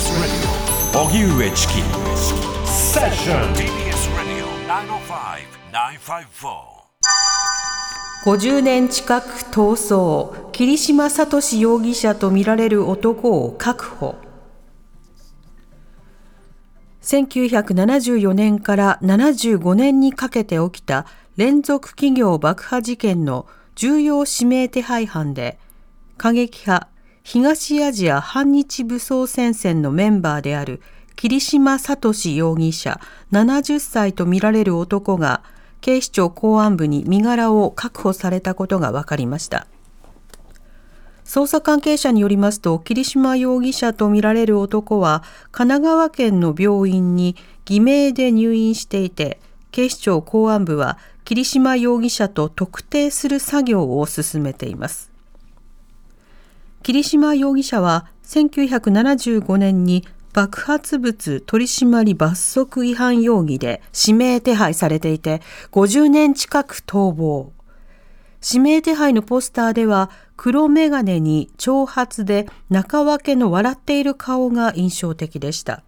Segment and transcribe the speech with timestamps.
[0.00, 1.74] TBS radio 荻上チキ
[2.64, 4.46] セッション TBS radio
[8.24, 14.16] 905-954 50年近く逃走桐島聡容疑者とみられる男を確保
[17.02, 21.04] 1974年から75年にかけて起きた
[21.36, 25.58] 連続企業爆破事件の重要指名手配犯で
[26.16, 26.89] 過激派
[27.22, 30.80] 東アジア反日武装戦線のメンバーである
[31.16, 33.00] 桐島聡容疑者
[33.32, 35.42] 70歳とみられる男が
[35.80, 39.66] 警視庁公安部に身柄を確保されたことが分かりました。
[41.24, 55.09] 捜査関係者によりますと桐島容疑者とみられる男は神奈川県の病院に偽名で入院していて警視庁公安部は桐島容疑者と特定する作業を進めています。
[56.82, 67.52] 桐島容疑者は1975年に爆発物取締罰則違反容疑で指名手配されていて50年近く逃亡。
[68.42, 75.82] 指名手配のポスターでは黒眼鏡に長髪で中分けの笑っている顔が印象的でした。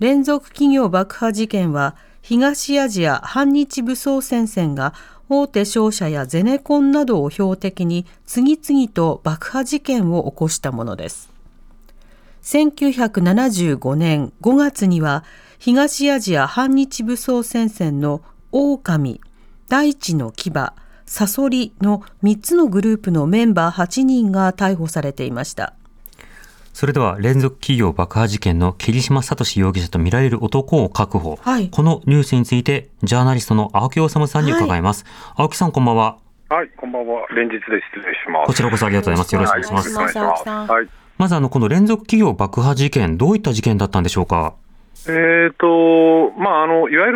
[0.00, 4.94] 連続企業爆破事件は東アジア反日武装戦線が
[5.32, 11.30] 大手商社やゼネコンなどを標的に次々と爆破事件を起こしたものです。
[12.42, 15.22] 1975年5月には
[15.60, 19.20] 東アジア反日武装戦線の狼、
[19.68, 20.50] 大地の牙、
[21.06, 25.74] サソリの3つのグループのメンバー8人が逮捕されていました。
[26.72, 36.18] それでは連続企業爆破事件の桐島聡容疑者とみられる男を確保、はい、このニュースについてジャーナリストの青木治さんに伺います、はい、青木さんこんばんは。
[36.48, 37.26] はいこんばんは。
[37.36, 38.46] 連日で失礼します。
[38.46, 39.34] こちらこそありがとうございます。
[39.34, 44.54] よろしくお願いします、はい、まずあのこの連続企業爆破事件どういった事件だったんでしょうか？
[45.08, 47.12] えーとまあ、あのいわゆ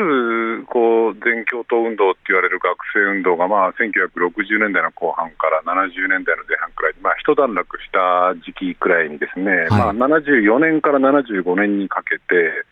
[0.60, 12.64] るこう全共闘運動って言われる学生運動が、まあ、1960年代の後半から70年代の前半くらい、まあ、一段落した時期くらいにですね、はい、まあ、74年から75年にかけて、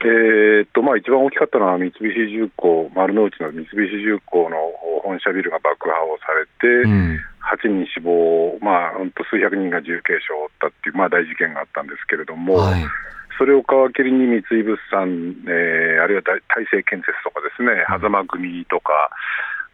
[0.00, 4.56] えーとまあ、一番大きかったのは三菱重工、丸の内の三菱重工の
[5.04, 8.92] 本社ビルが爆破をされて、うん、8人死亡、まあ、
[9.28, 12.56] 数百人が重軽傷を負ったっていう、まあ、大事件があったんですけれども。
[12.64, 12.80] はい
[13.38, 16.40] それを皮切りに三井物産、えー、あるいは大
[16.70, 19.10] 成建設とかですね、狭間組とか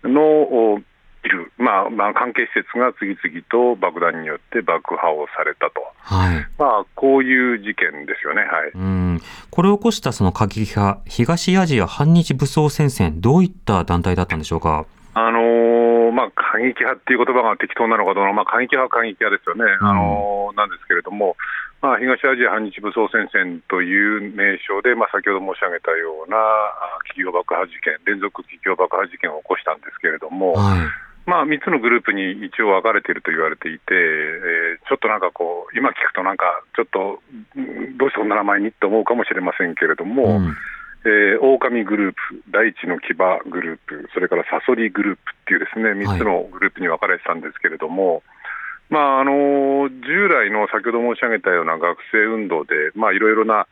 [0.05, 0.83] の
[1.25, 6.47] いる、まあまあ、関係施設が次々と爆弾によって爆破をされたと、はい。
[6.59, 9.21] まあ、こういう事件ですよね、はい、うん。
[9.51, 14.85] これを起こしたその過激派、東アジア反日武装戦線、どういった団体だったんでしょうか？
[15.15, 15.84] あのー、
[16.15, 21.35] まあ、過激派っていう言葉が適当なのかどうか、まあ、過激派は過激派ですよね、うん、あのー、なんですけれども、
[21.83, 26.39] まあ、東アジア反日武装戦線という名称で、まあ、先ほど申し上げたような
[27.11, 30.87] 企業爆破事件、連続企業爆破事件を起こしたんですけれども、はい。
[31.27, 36.45] まあ、3つのグループに一応分かれていると言われていて、えー、ちょっとなんかこう、今聞くと、なんか
[36.77, 37.21] ちょっと、
[37.97, 40.55] どうしてこんな名前にって思うかもしれませんけれども、うん
[41.05, 43.15] えー、狼グループ、大地の牙
[43.51, 48.23] グループ、それからサソリグループっていうですね3つのグループに分かれてたんですけれども、はい、
[48.89, 53.67] まあ、あの従来の先ほど申し上げたような学生運動で、いろいろな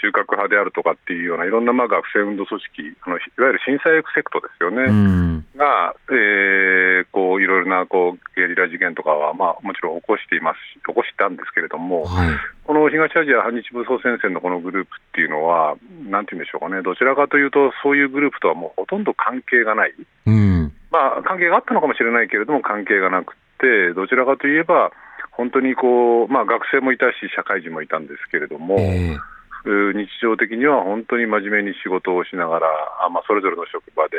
[0.00, 12.30] 中核派であるとかっていうような、いろんなまあ学生運動組織、あのいわゆる震災エクセクトですよね、が、えー、こういろいろなこうゲリラ事件とかは、まあ、もちろん起こしています起こしたんですけれども、はい、
[12.64, 15.76] この東アジア反日武装戦線のこのグループっていうのは、
[16.08, 19.94] なんていうんでしょうかね、どちらかというと、そういうグループとはもうほとんど関係がない、
[20.26, 24.92] うん、まあ、関係があったのかもしれないけれども、関係がなくて、どちらかといえば、
[25.32, 32.66] 本当にこう、まあ、学生もいたし、社会人もいたんですけれども、えー日常的には本当に真面目に仕事をしながら、
[33.04, 34.16] あまあ、それぞれの職場で、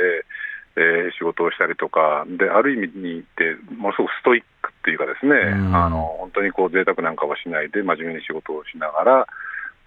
[0.75, 5.35] えー、仕事をしたりとか、である意味に言って、ものすごくストイックっていうか、ですね、
[5.73, 9.27] あの本当にこう贅沢なんかはしないで、真面目に仕事をしながら、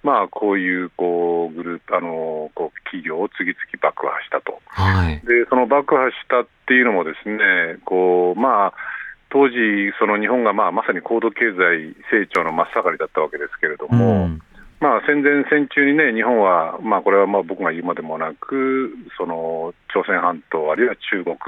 [0.03, 8.73] まあ、こういうこうグループあのこう企業を次々爆破したと、はい、でその爆破したっていうのも、ですねこうまあ
[9.31, 9.55] 当時、
[9.99, 14.43] その日本がまあまさに高度経済成長の真っ盛りだったわけですけれども、うん
[14.83, 21.39] まあ、戦前戦中にね、日本は、まあ、これはまあ僕が言うまでもなく、その朝鮮半島、あるいは中国、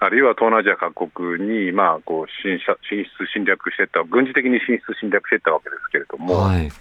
[0.00, 2.56] あるいは東南アジア各国に、まあ、こう進
[2.88, 6.72] 進出、侵略していった、軍事的に進出、侵略していったわけですけれども、はい、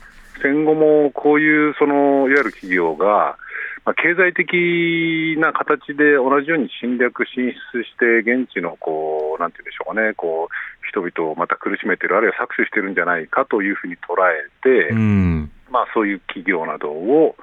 [0.42, 3.36] 戦後もこういうそのいわゆる企業が、
[3.84, 17.36] まあ、経済的な形で同じように侵略、進出して、現地のこうなんていうんでしょうかね、こう人々をまた苦しめてる、あるいは搾取してるんじゃないかというふうに捉えて、うんまあ、そういう企業などを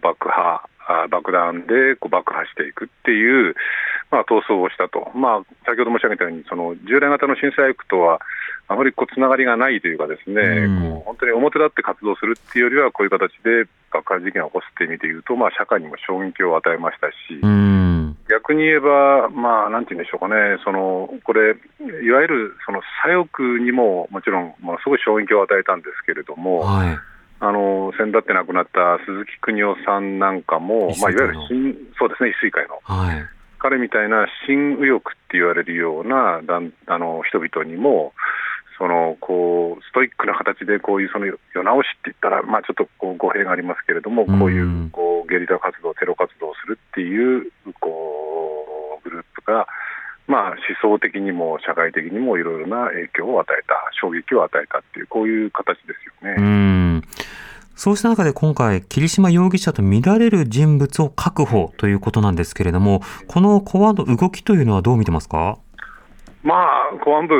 [0.00, 0.62] 爆破、
[1.10, 3.56] 爆弾でこう爆破していくっていう、
[4.12, 8.20] まあ、闘争をしたと、まあ、先ほど申し上げたように、その従来型の震災区とは、
[8.68, 18.01] あまりこうつながりがないというか、ですね、うん、こう本当に表立って活動するっていうよりは、こういう形で爆破事件を起こすっていう意味でいうと、まあ、社会にも衝撃を与えましたし、うん、
[18.32, 21.52] 逆に言えば、まあ、なんて言うんでしょうかね、そのこれ、
[22.02, 26.98] いわゆるその左翼にももちろん、ものすごい衝撃を与えたんですけれども、はい。
[27.44, 33.18] あの先だって亡くなった鈴木邦夫さんなんかも、まあ、いわゆる新そうですね、一水会の、はい、
[33.58, 38.14] 彼みたいな新右翼って言われるようなあの人々にも、
[38.82, 47.46] そのこうストイックな形でこういうその世直しって言ったら、まあ、ちょっとこう語弊がありますけれども、こういうこうゲリラ活動、テロ活動をするっていう
[47.78, 49.68] こうグループが、
[50.26, 57.02] まあ、思想的にも社会的にもいろいろな影響を与えた、衝撃を与えたっていう、こういう形ですよね。
[57.76, 65.58] そうした中で今回、桐島容疑者と見られる人物を確保ということなんですけれども、この公安の動きというのはどう見てますか？
[66.42, 67.34] まあ、公安部、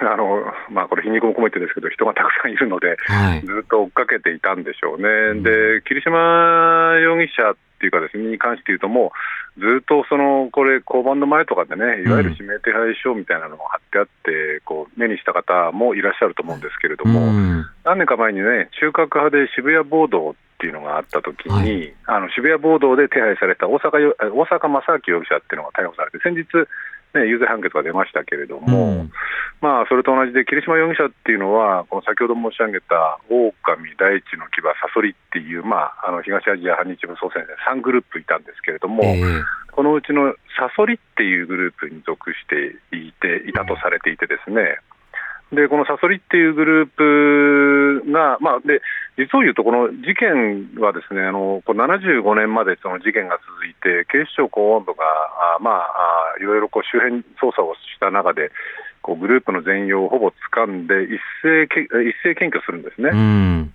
[0.00, 9.12] あのまあ、これ、皮肉も込めてですけど、人がたくさんいるので、はい、ずっと追っかけていたんでしょうね、うん、で桐島容疑者っていうか、ですねに関して言うと、も
[9.56, 26.46] うずっとそのこれ、交番の前とかでね、いわゆる指名手配書みたいなのが貼ってあって、こう目にした方もいらっしゃると思うんですけれども、うん、何年か前にね、中核派で渋谷暴動っていうのがあったときに、はい、あの渋谷暴動で手配された大阪大阪正明容疑者っていうのが逮捕されて、先日、
[27.16, 29.12] ね、有罪判決が出ましたけれども、うん、
[29.60, 33.56] まあ、それと同じで、桐島容疑者っていうのは、この先ほど申し上げた、狼
[33.96, 44.78] 大地の牙、サソリっていう、まあ、あの東アジア反日武装戦線3グループいたんですけれども、えー、このうちのサソリっていうグループに属していていたとされていてですね、
[45.52, 48.82] でこのサソリっていうグループが、まあ、で
[49.16, 55.04] 実を言うと、この事件はですねあのこ75年までその事件が続いて、警視庁公安部が、
[55.56, 58.50] あまあ、いろいろこう周辺捜査をした中で、
[59.06, 63.14] こうグループの全容をほぼ掴んで一斉け、一斉検挙するんですね、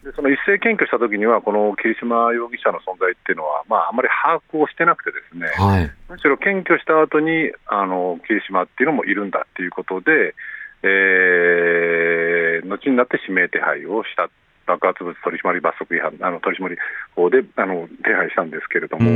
[0.04, 10.36] でその一斉検挙したときには、この桐島容疑者の存在っていうのは、まあ、あまり把握をしてなくて、ですね、はい、むしろ検挙した後にあに桐島っていうのもいるんだっていうことで、
[10.84, 14.30] えー、後になって指名手配をした。
[14.68, 16.14] 爆発物取締罰則違反。
[16.22, 16.78] あの取締
[17.16, 19.12] 法であの手配したんですけれども、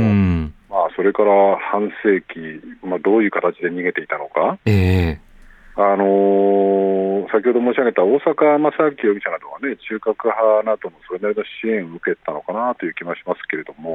[0.68, 13.92] まあ、それから半世紀、まあ、どういう形で逃げていたのか、えー、あのー、先ほど申し上げた大阪正明容疑者などは、ね、中核派などのそれなりの支援を受けたのかなという気がしますけれども、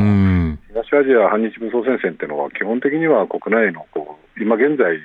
[0.69, 4.97] 東アジア反日武装戦線っていうのは、基本的には国内のこう今現在、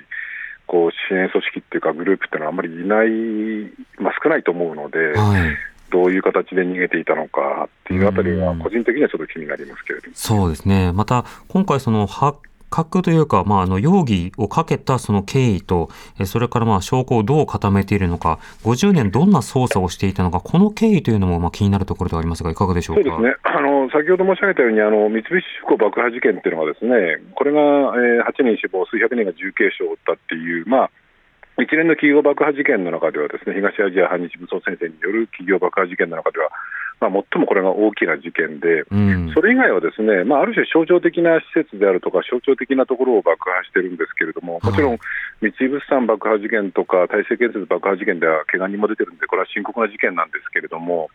[0.67, 3.73] こう支援組織っていうか、グループっていうのはあんまりいない、
[4.03, 5.57] まあ、少ないと思うので、はい、
[5.91, 15.89] どういう形で逃げていたのかっていうあたりは、個人的にはちょっと気になりますけれども、そうですね、また今回、その発覚というか、まあ、あの容疑をかけたその経緯と、
[16.25, 23.03] それからまあ証拠をどう固めているのか、50年どんな捜査をしていたのか、この経緯というのもまあ気になるところではありますが、いかがでしょうか？
[23.09, 23.37] そうですね。
[23.45, 23.66] あの
[23.97, 36.53] 先ほど申し上げたように、あの三菱重工爆破事件っていうのは、ですねこれが、えー、8人死亡、数百人が重軽傷を負ったっていう、まあ、一連の企業爆破事件の中では、ですね東アジア反日武装戦線による企業爆破事件の中では、
[37.01, 45.01] まあ、最もこれが大きな事件で、うん、それ以外はですね、まあ、ある種象徴的な施設であるとか、象徴的なところを爆破してるんですけれども、もちろん
[45.41, 51.09] 三井物産爆破事件とか、大成建設爆破事件では怪我人も出てるんで、これは深刻な事件なんですけれども、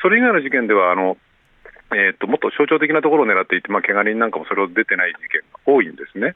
[0.00, 1.16] それ以外の事件では、あの
[1.94, 6.32] えーと、もっと象徴的なところを狙っていて、まあ、怪我人なんかもそれを出てない事件が多いんですね。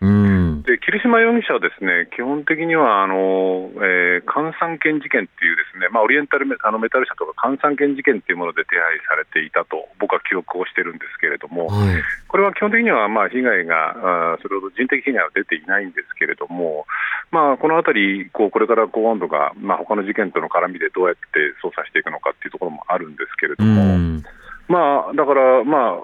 [0.67, 16.87] で桐島容疑者はですね基本的にはあの、えー、換算件事件っていうですね、まあ、オリエンタルメあのメタル社とか換算件事件っていうもので手配されていたと僕は記憶をしてるんですけれども、はい、これは基本的にはまあ被害があそれほど人的被害は出ていないんですけれども、
[17.31, 24.27] まあ、このあたりこうこれから公安部が、まあ、他の事件との絡みでどうやって捜査していくのかっていうところもあるんですけれども。
[24.69, 26.03] まあ、だから、まあ、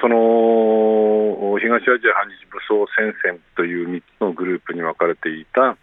[0.00, 5.76] その東アジア反日武装戦線という3つのグループに分かれていた、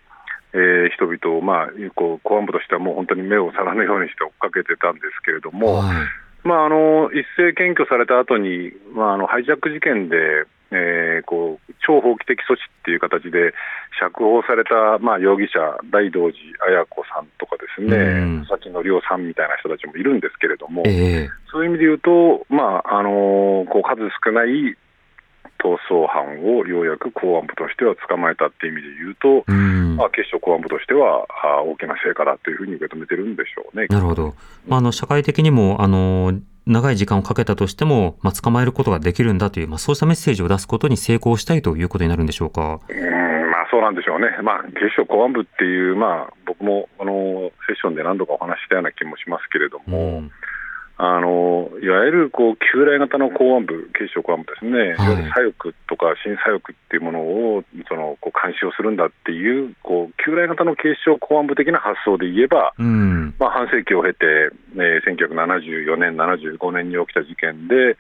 [0.53, 5.95] えー、人々を、まあ、こう公安部としてはもう本当に目を皿のようにして追っかけてたんですけれども、はい、
[6.43, 10.17] まあ、あの一斉検挙された後に、まあ、あのハイジャック事件で、
[10.71, 13.53] えー、こう超法規的措置っていう形で
[13.99, 15.59] 釈放された、まあ、容疑者、
[15.91, 24.77] 大道寺綾子さんとかですね、佐々木則夫さんみたいな人たちもいるんですけれども、えー、そういう意味で言うと、まああのこう数少ない
[25.59, 29.53] 逃走犯をようやく公安部としては捕まえたっていう意味で言うと、う
[29.99, 31.27] まあ、警視庁公安部としては
[31.65, 33.87] 大きな成果だというふうに受け止めてるんでしょうね。
[33.89, 34.35] なるほど、
[34.67, 36.33] まあ、あの社会的にもあの
[36.65, 42.79] 長い時間をかけたとしても、まあ、捕まえることができるんだという、まあ、そうしたメッセージを出すことに成功したいということになるんでしょうか。
[42.87, 43.09] うん
[43.51, 50.31] まあ、そうなんでしょうね、まあ、警視庁公安部っていう、まあ、僕もあのセッションで何度かお話ししたような気もしますけれども、うん
[51.01, 55.07] あのいわゆるこう旧来型の公安部、警視庁公安部ですね、い。
[55.07, 57.19] わゆる左翼とか新左翼っていうもの
[57.55, 63.33] をそのこう監視をするんだっていうこう、旧来型の警視庁公安部的な発想で言えば、うん。
[63.39, 67.95] まあ、半世紀を経て、えー1974年、75年に起きた事件で、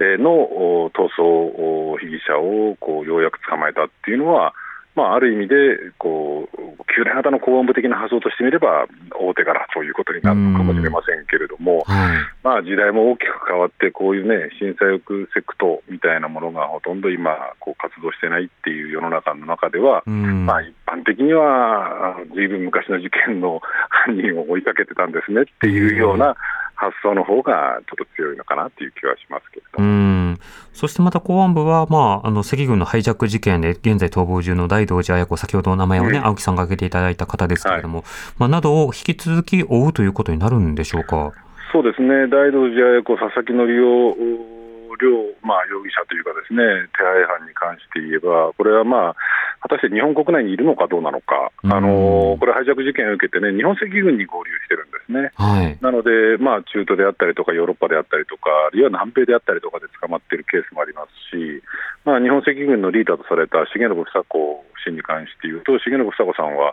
[0.00, 4.54] えーのお逃走お被疑者をこうようやく捕まえたっていうのは、
[4.94, 5.54] まあ、ある意味で
[5.98, 12.18] こう旧来型の公安部的な発想としてみれば、大手柄ということになるのかもしれませんけれども、はい。
[12.42, 17.30] まあ、時代も大きく変わって、こういうね、新左翼セクトみたいなものがほとんど今、
[17.60, 20.46] こう活動してないっていう世の中の中では、うん。
[20.46, 23.60] まあ、一般的には、ずいぶん昔の事件の
[24.06, 26.36] 犯人を追いかけてたんですねっていうような
[26.80, 29.86] 発想の方がちょっと強いのかなっていう気はしますけれどうも。
[30.32, 30.38] ん
[30.72, 38.04] そしてまた公安部は、まあ、あの赤軍のハイジャック事件で現在逃亡中の大道寺綾子、先ほどお名前をね、うん青木さんが挙げていただいた方ですけれども、
[38.38, 41.32] まあ、などを引き続き追うということになるんでしょうか？
[41.72, 46.62] そうですね、大道寺綾子、佐々木則夫両、まあ、容疑者というかですね、
[46.96, 49.16] 手配犯に関して言えば、これはまあ、
[49.60, 55.32] 果たして日本国内にいるのかどうなのか、うんあのこれ、ハイジャック事件を受けてね、日本赤軍に合流してるんですね。
[55.36, 55.76] はい。
[55.80, 61.62] なので、まあ、中東であったりとか、ヨーロッパであったりとか、あるいは南米であったりとかで捕まっているケースもありますし、
[62.04, 66.72] まあ、日本赤軍のリーダーとされた重信房子氏に関して言うと、重信房子さんは、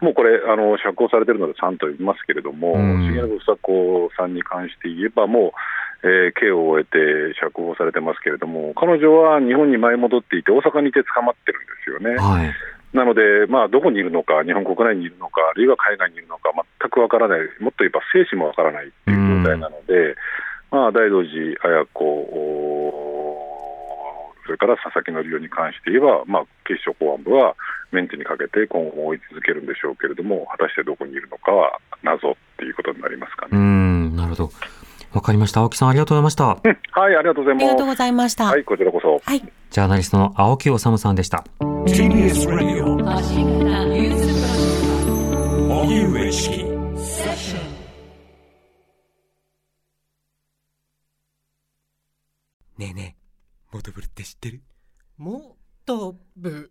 [0.00, 5.54] もうこれ、あの釈放されてるので3と言いますけれども、うん重信房子さんに関して言えば、も
[6.04, 12.16] う、えー刑を終えて釈放されてますけれども、彼女は日本に前戻っていて、大阪にいて捕まってるんですよね。
[12.20, 12.52] はい。
[12.92, 20.16] なので、まあ、どこにいるのか、日本国内にいるのか、あるいは海外にいるのか、全くわからない、もっと言えば生死もわからないっていう状態なので、
[20.70, 23.06] まあ、大道寺綾子、お
[24.46, 27.56] それから佐々木則夫に関して言えば、まあ、警視庁公安部は
[27.92, 33.58] メンテにかけて今後も追い続けるんでしょうけれども、果たしてどこにいるのかは謎っていうことになりますかうね。
[33.60, 34.50] ん、なるほど。
[35.12, 35.60] わかりました。
[35.60, 36.44] 青木さん、ありがとうございました。
[36.44, 37.64] うんはい、ありがとうございます。
[37.64, 38.44] ありがとうございました。
[38.46, 39.18] はい、こちらこそ。
[39.24, 39.40] はい。
[39.40, 41.44] ジャーナリストの青木治さんでした。
[41.60, 42.96] TBS Radio
[45.70, 46.64] 荻上チキ
[52.78, 54.60] ねえねえ、モトブルって知ってる？
[55.16, 56.70] もとぶ